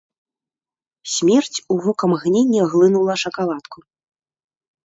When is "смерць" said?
1.15-1.57